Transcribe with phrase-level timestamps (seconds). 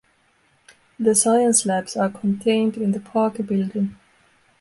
[0.99, 3.97] The science labs are contained in the Parker building.